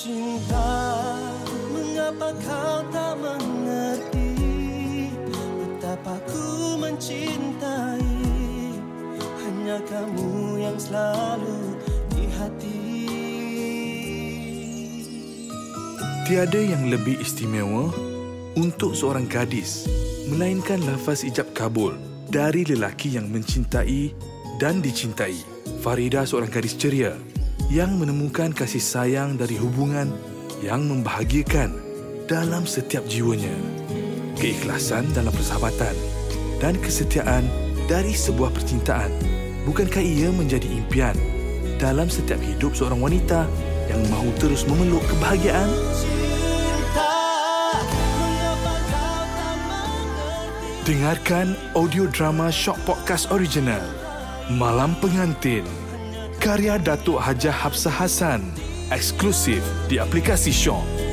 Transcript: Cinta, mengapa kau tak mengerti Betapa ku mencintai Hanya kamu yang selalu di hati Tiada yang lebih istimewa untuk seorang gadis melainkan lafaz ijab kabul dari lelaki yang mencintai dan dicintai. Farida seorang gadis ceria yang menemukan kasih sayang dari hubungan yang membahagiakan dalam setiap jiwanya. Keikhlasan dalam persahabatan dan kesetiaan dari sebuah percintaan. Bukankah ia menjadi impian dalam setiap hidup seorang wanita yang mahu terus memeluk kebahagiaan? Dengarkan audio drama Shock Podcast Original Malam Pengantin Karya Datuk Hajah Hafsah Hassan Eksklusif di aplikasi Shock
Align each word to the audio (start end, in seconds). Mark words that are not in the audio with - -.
Cinta, 0.00 0.96
mengapa 1.76 2.32
kau 2.40 2.80
tak 2.88 3.20
mengerti 3.20 4.32
Betapa 5.60 6.16
ku 6.24 6.80
mencintai 6.80 8.00
Hanya 9.44 9.76
kamu 9.84 10.56
yang 10.56 10.80
selalu 10.80 11.76
di 12.16 12.24
hati 12.32 12.80
Tiada 16.24 16.60
yang 16.64 16.88
lebih 16.88 17.20
istimewa 17.20 17.92
untuk 18.56 18.96
seorang 18.96 19.28
gadis 19.28 19.84
melainkan 20.32 20.80
lafaz 20.88 21.28
ijab 21.28 21.52
kabul 21.52 21.92
dari 22.32 22.64
lelaki 22.64 23.20
yang 23.20 23.28
mencintai 23.28 24.16
dan 24.56 24.80
dicintai. 24.80 25.36
Farida 25.84 26.24
seorang 26.24 26.48
gadis 26.48 26.72
ceria 26.80 27.12
yang 27.70 28.02
menemukan 28.02 28.50
kasih 28.50 28.82
sayang 28.82 29.38
dari 29.38 29.54
hubungan 29.54 30.10
yang 30.58 30.90
membahagiakan 30.90 31.70
dalam 32.26 32.66
setiap 32.66 33.06
jiwanya. 33.06 33.54
Keikhlasan 34.34 35.06
dalam 35.14 35.30
persahabatan 35.30 35.94
dan 36.58 36.74
kesetiaan 36.82 37.46
dari 37.86 38.10
sebuah 38.10 38.50
percintaan. 38.50 39.14
Bukankah 39.70 40.02
ia 40.02 40.34
menjadi 40.34 40.66
impian 40.66 41.14
dalam 41.78 42.10
setiap 42.10 42.42
hidup 42.42 42.74
seorang 42.74 42.98
wanita 42.98 43.46
yang 43.86 44.02
mahu 44.10 44.34
terus 44.42 44.66
memeluk 44.66 45.06
kebahagiaan? 45.06 45.70
Dengarkan 50.82 51.54
audio 51.78 52.10
drama 52.10 52.50
Shock 52.50 52.82
Podcast 52.82 53.30
Original 53.30 53.84
Malam 54.50 54.98
Pengantin 54.98 55.62
Karya 56.40 56.80
Datuk 56.80 57.20
Hajah 57.20 57.52
Hafsah 57.52 57.92
Hassan 57.92 58.40
Eksklusif 58.88 59.60
di 59.92 60.00
aplikasi 60.00 60.48
Shock 60.48 61.09